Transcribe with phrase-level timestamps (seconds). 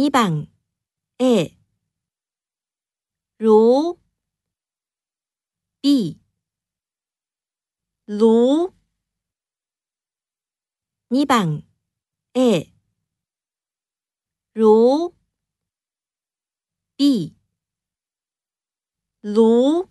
[0.00, 0.48] 2番
[1.18, 1.58] A
[3.36, 4.00] 如
[5.82, 6.18] B
[8.06, 8.72] 如
[11.10, 11.64] 2番
[12.32, 12.72] A
[14.54, 15.14] 如
[16.96, 17.36] B
[19.20, 19.89] 如